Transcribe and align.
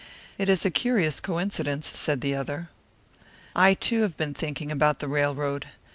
"It 0.39 0.49
is 0.49 0.65
a 0.65 0.71
curious 0.71 1.19
coincidence," 1.19 1.95
said 1.95 2.21
the 2.21 2.33
other. 2.33 2.69
"I, 3.55 3.75
too, 3.75 4.01
have 4.01 4.17
been 4.17 4.33
thinking 4.33 4.71
about 4.71 4.97
the 4.97 5.07
railroad. 5.07 5.67